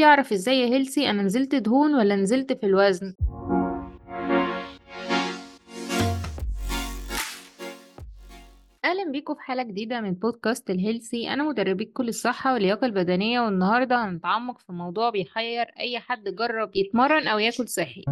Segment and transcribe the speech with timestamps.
[0.00, 3.14] أعرف إزاي healthy أنا نزلت دهون ولا نزلت في الوزن؟
[8.84, 11.32] أهلا بيكم في حلقة جديدة من بودكاست ال healthy.
[11.32, 17.28] أنا مدربة كل الصحة واللياقة البدنية والنهاردة هنتعمق في موضوع بيحير أي حد جرب يتمرن
[17.28, 18.04] أو ياكل صحي.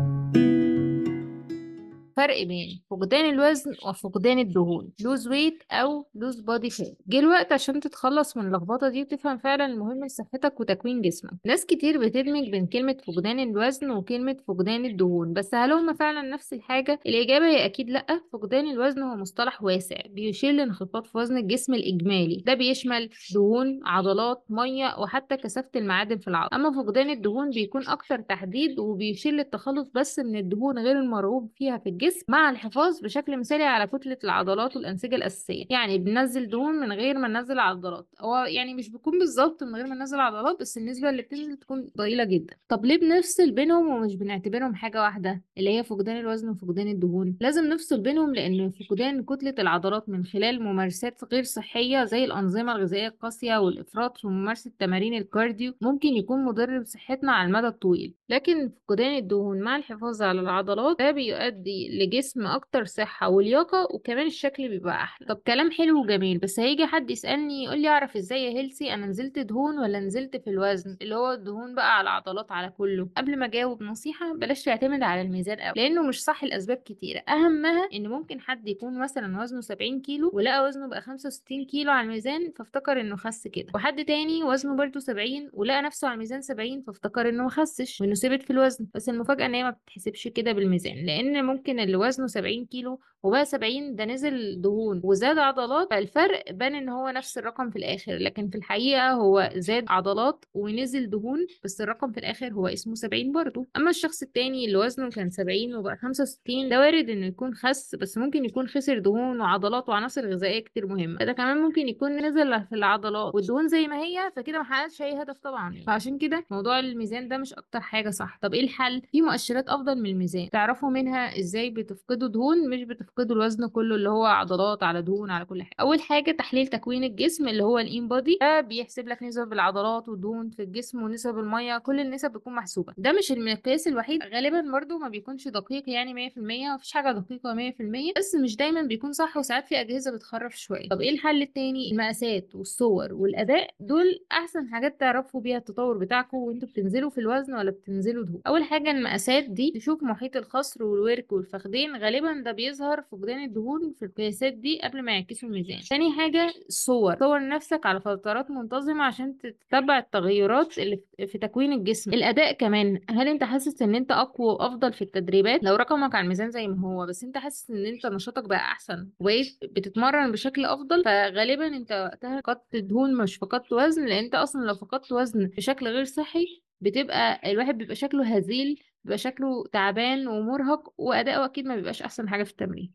[2.16, 4.90] فرق بين فقدان الوزن وفقدان الدهون.
[5.00, 9.66] lose weight أو lose body fat جه الوقت عشان تتخلص من اللخبطة دي وتفهم فعلا
[9.66, 11.32] المهم لصحتك وتكوين جسمك.
[11.46, 16.52] ناس كتير بتدمج بين كلمة فقدان الوزن وكلمة فقدان الدهون بس هل هما فعلا نفس
[16.52, 18.20] الحاجة؟ الإجابة هي أكيد لأ.
[18.32, 22.42] فقدان الوزن هو مصطلح واسع بيشير لانخفاض في وزن الجسم الإجمالي.
[22.46, 28.20] ده بيشمل دهون عضلات مية وحتى كثافة المعادن في العظم أما فقدان الدهون بيكون أكتر
[28.20, 32.03] تحديد وبيشير للتخلص بس من الدهون غير المرغوب فيها في الجسم.
[32.04, 35.64] الجسم مع الحفاظ بشكل مثالي على كتلة العضلات والأنسجة الأساسية.
[35.70, 38.08] يعني بننزل دهون من غير ما ننزل عضلات.
[38.20, 41.90] هو يعني مش بيكون بالظبط من غير ما ننزل عضلات بس النسبة اللي بتنزل تكون
[41.98, 42.56] ضئيلة جدا.
[42.68, 47.36] طب ليه بنفصل بينهم ومش بنعتبرهم حاجة واحدة؟ اللي هي فقدان الوزن وفقدان الدهون.
[47.40, 53.08] لازم نفصل بينهم لأن فقدان كتلة العضلات من خلال ممارسات غير صحية زي الأنظمة الغذائية
[53.08, 58.14] القاسية والإفراط في ممارسة تمارين الكارديو ممكن يكون مضر بصحتنا على المدى الطويل.
[58.28, 64.68] لكن فقدان الدهون مع الحفاظ على العضلات ده بيؤدي لجسم أكتر صحة ولياقة وكمان الشكل
[64.68, 65.26] بيبقى أحلى.
[65.26, 69.06] طب كلام حلو وجميل بس هيجي حد يسألني يقول لي أعرف إزاي يا هيلسي أنا
[69.06, 73.08] نزلت دهون ولا نزلت في الوزن؟ اللي هو الدهون بقى على العضلات على كله.
[73.16, 77.22] قبل ما أجاوب نصيحة بلاش تعتمد على الميزان قوي لأنه مش صح لأسباب كتيرة.
[77.28, 82.04] أهمها إن ممكن حد يكون مثلا وزنه 70 كيلو ولقى وزنه بقى 65 كيلو على
[82.04, 83.66] الميزان فافتكر إنه خس كده.
[83.74, 88.14] وحد تاني وزنه برده 70 ولقى نفسه على الميزان 70 فافتكر إنه ما خسش وإنه
[88.14, 88.86] ثبت في الوزن.
[88.94, 93.44] بس المفاجأة إن هي ما بتتحسبش كده بالميزان لأن ممكن اللي وزنه 70 كيلو وبقى
[93.44, 98.12] 70 ده نزل دهون وزاد عضلات فالفرق بان إن هو نفس الرقم في الآخر.
[98.16, 103.32] لكن في الحقيقة هو زاد عضلات ونزل دهون بس الرقم في الآخر هو اسمه 70
[103.32, 103.66] برضه.
[103.76, 108.18] أما الشخص التاني اللي وزنه كان 70 وبقى 65 ده وارد إنه يكون خس بس
[108.18, 111.18] ممكن يكون خسر دهون وعضلات وعناصر غذائية كتير مهمة.
[111.24, 115.22] ده كمان ممكن يكون نزل في العضلات والدهون زي ما هي فكده ما حققش أي
[115.22, 115.74] هدف طبعا.
[115.86, 118.38] فعشان كده موضوع الميزان ده مش أكتر حاجة صح.
[118.42, 120.50] طب إيه الحل؟ في مؤشرات أفضل من الميزان.
[120.50, 125.44] تعرفوا منها إزاي بتفقدوا دهون مش بتفقدوا الوزن كله اللي هو عضلات على دهون على
[125.44, 125.74] كل حاجة.
[125.80, 130.50] أول حاجة تحليل تكوين الجسم اللي هو الان بودي ده بيحسب لك نسب العضلات والدهون
[130.50, 132.92] في الجسم ونسب المية كل النسب بتكون محسوبة.
[132.98, 136.38] ده مش المقياس الوحيد غالبا برضو ما بيكونش دقيق يعني 100%
[136.74, 140.88] مفيش حاجة دقيقة 100% بس مش دايما بيكون صح وساعات في أجهزة بتخرف شوية.
[140.88, 146.68] طب إيه الحل التاني؟ المقاسات والصور والأداء دول أحسن حاجات تعرفوا بيها التطور بتاعكم وأنتوا
[146.68, 148.40] بتنزلوا في الوزن ولا بتنزلوا دهون.
[148.46, 154.04] أول حاجة المقاسات دي تشوف محيط الخصر والورك والفخذين غالبا ده بيظهر فقدان الدهون في
[154.04, 155.80] القياسات دي قبل ما يعكسوا الميزان.
[155.80, 162.12] تاني حاجة الصور صور نفسك على فترات منتظمة عشان تتبع التغيرات اللي في تكوين الجسم.
[162.12, 163.00] الأداء كمان.
[163.10, 166.88] هل أنت حاسس إن أنت أقوى وأفضل في التدريبات؟ لو رقمك على الميزان زي ما
[166.88, 171.92] هو بس أنت حاسس إن أنت نشاطك بقى أحسن وبقيت بتتمرن بشكل أفضل فغالبا أنت
[171.92, 176.62] وقتها فقدت دهون مش فقدت وزن لأن أنت أصلا لو فقدت وزن بشكل غير صحي
[176.80, 182.42] بتبقى الواحد بيبقى شكله هزيل بيبقى شكله تعبان ومرهق وأداؤه أكيد ما بيبقاش أحسن حاجة
[182.44, 182.92] في التمرين.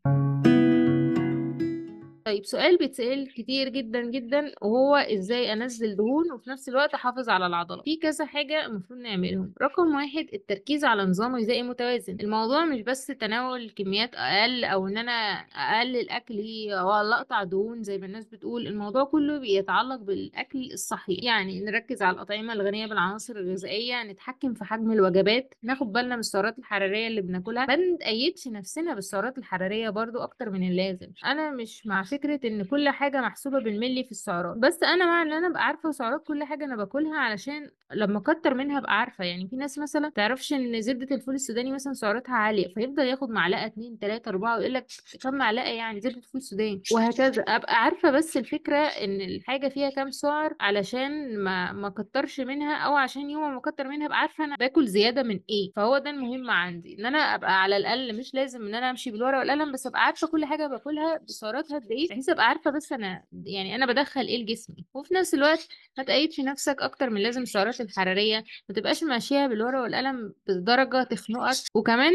[2.30, 7.46] طيب سؤال بيتسأل كتير جدا جدا وهو إزاي أنزل دهون وفي نفس الوقت أحافظ على
[7.46, 9.52] العضلة؟ في كذا حاجة المفروض نعملهم.
[9.62, 12.16] رقم واحد التركيز على نظام غذائي متوازن.
[12.20, 15.12] الموضوع مش بس تناول كميات أقل أو إن أنا
[15.54, 21.14] أقلل اكلي ولا اقطع دهون زي ما الناس بتقول الموضوع كله بيتعلق بالأكل الصحي.
[21.14, 26.58] يعني نركز على الأطعمة الغنية بالعناصر الغذائية نتحكم في حجم الوجبات ناخد بالنا من السعرات
[26.58, 27.66] الحرارية اللي بناكلها.
[27.66, 31.12] ما نقيدش نفسنا بالسعرات الحرارية برضو أكتر من اللازم.
[31.24, 34.56] أنا مش مع فكرة إن كل حاجة محسوبة بالملي في السعرات.
[34.56, 38.54] بس أنا مع إن أنا أبقى عارفة سعرات كل حاجة أنا باكلها علشان لما أكتر
[38.54, 39.24] منها أبقى عارفة.
[39.24, 43.66] يعني في ناس مثلا تعرفش إن زبدة الفول السوداني مثلا سعراتها عالية فيفضل ياخد معلقة
[43.66, 44.86] اتنين تلاتة اربعة ويقول لك
[45.22, 47.42] كم معلقة يعني زبدة فول سوداني وهكذا.
[47.42, 52.94] أبقى عارفة بس الفكرة إن الحاجة فيها كام سعر علشان ما ما كترش منها أو
[52.96, 55.72] عشان يوم ما أكتر منها أبقى عارفة أنا باكل زيادة من إيه.
[55.76, 59.38] فهو ده المهم عندي إن أنا أبقى على الأقل مش لازم إن أنا أمشي بالورقة
[59.38, 61.99] والقلم بس أبقى عارفة كل حاجة باكلها بسعراتها قد إيه.
[62.08, 65.68] بحيث ابقى عارفة بس أنا يعني أنا بدخل إيه لجسمي وفي نفس الوقت
[65.98, 71.56] ما تقيدش نفسك أكتر من لازم السعرات الحرارية ما تبقاش ماشيها بالورقة والقلم بدرجة تخنقك
[71.74, 72.12] وكمان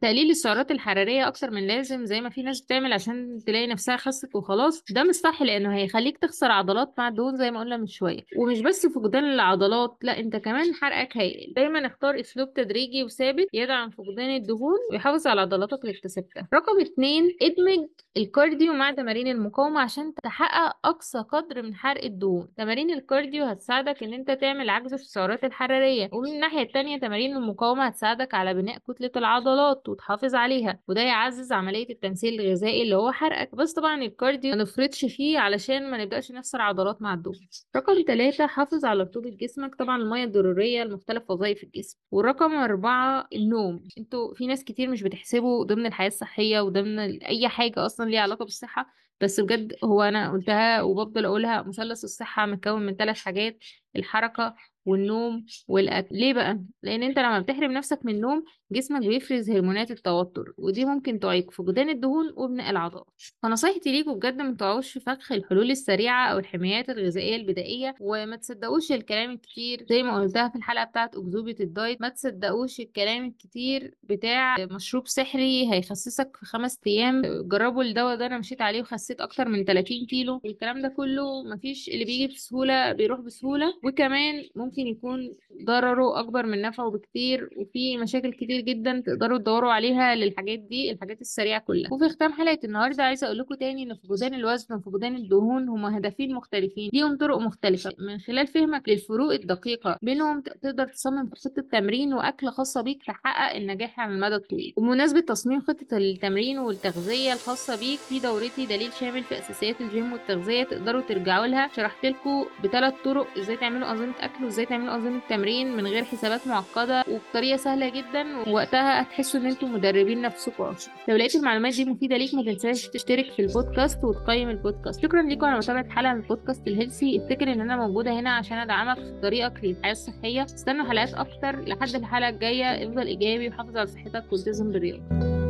[0.00, 4.34] تقليل السعرات الحرارية أكتر من لازم زي ما في ناس بتعمل عشان تلاقي نفسها خست
[4.34, 4.84] وخلاص.
[4.90, 8.24] ده مش صح لأنه هيخليك تخسر عضلات مع الدهون زي ما قلنا من شوية.
[8.36, 13.90] ومش بس فقدان العضلات لأ أنت كمان حرقك هيقل دايما اختار أسلوب تدريجي وثابت يدعم
[13.90, 16.48] فقدان الدهون ويحافظ على عضلاتك اللي اكتسبتها.
[16.54, 22.48] رقم اتنين ادمج ال cardio مع تمارين المقاومة عشان تحقق أقصى قدر من حرق الدهون.
[22.56, 27.36] تمارين ال cardio هتساعدك إن أنت تعمل عجز في السعرات الحرارية ومن الناحية التانية تمارين
[27.36, 33.12] المقاومة هتساعدك على بناء كتلة العضلات وتحافظ عليها وده يعزز عملية التمثيل الغذائي اللي هو
[33.12, 33.54] حرقك.
[33.54, 37.48] بس طبعا الكارديو ما نفرطش فيه علشان ما نبدأش نخسر عضلات مع الدهون.
[37.76, 39.74] رقم ثلاثة حافظ على رطوبة جسمك.
[39.74, 41.98] طبعا المية الضرورية لمختلف وظائف الجسم.
[42.10, 43.84] والرقم أربعة النوم.
[43.98, 48.44] أنتوا في ناس كتير مش بتحسبوا ضمن الحياة الصحية وضمن أي حاجة أصلا ليها علاقة
[48.44, 49.01] بالصحة.
[49.22, 53.58] بس بجد هو أنا قلتها وبفضل أقولها مثلث الصحة متكون من ثلاث حاجات
[53.96, 54.54] الحركة
[54.84, 56.16] والنوم والأكل.
[56.16, 61.18] ليه بقى؟ لأن أنت لما بتحرم نفسك من النوم جسمك بيفرز هرمونات التوتر ودي ممكن
[61.18, 63.06] تعيق فقدان الدهون وبناء العضلات.
[63.42, 68.92] فنصيحتي ليكم بجد ما تقعوش في فخ الحلول السريعة أو الحميات الغذائية البدائية وما تصدقوش
[68.92, 72.00] الكلام الكتير زي ما قلتها في الحلقة بتاعت أكذوبة الدايت.
[72.00, 77.22] ما تصدقوش الكلام الكتير بتاع مشروب سحري هيخسسك في خمس أيام.
[77.48, 80.40] جربوا الدواء ده أنا مشيت عليه وخسيت أكتر من 30 كيلو.
[80.44, 83.74] الكلام ده كله مفيش اللي بيجي بسهولة بيروح بسهولة.
[83.84, 85.34] وكمان ممكن يكون
[85.64, 91.20] ضرره أكبر من نفعه بكتير وفي مشاكل كتير جدا تقدروا تدوروا عليها للحاجات دي الحاجات
[91.20, 91.92] السريعة كلها.
[91.92, 96.34] وفي ختام حلقة النهاردة عايزة أقول لكم تاني إن فقدان الوزن وفقدان الدهون هما هدفين
[96.34, 97.92] مختلفين ليهم طرق مختلفة.
[97.98, 104.00] من خلال فهمك للفروق الدقيقة بينهم تقدر تصمم خطة تمرين وأكل خاصة بيك تحقق النجاح
[104.00, 104.72] على المدى الطويل.
[104.76, 110.62] وبمناسبة تصميم خطة التمرين والتغذية الخاصة بيك في دورتي دليل شامل في أساسيات الجيم والتغذية
[110.62, 111.70] تقدروا ترجعوا لها.
[111.76, 116.46] شرحت لكم بثلاث طرق إزاي تعملوا أنظمة أكل وازاي تعملوا أنظمة تمرين من غير حسابات
[116.46, 120.94] معقدة وبطريقة سهلة جدا ووقتها هتحسوا إن أنتم مدربين نفسكم أصلا.
[121.08, 125.02] لو لقيت المعلومات دي مفيدة ليك ما تنساش تشترك في البودكاست وتقيم البودكاست.
[125.02, 128.96] شكرا لكم على متابعة حلقة من البودكاست الهيلسي افتكر إن أنا موجودة هنا عشان أدعمك
[128.96, 132.88] في طريقك للحياة الصحية استنوا حلقات أكتر لحد الحلقة الجاية.
[132.88, 135.41] افضل إيجابي وحافظ على صحتك والتزم بالرياضة.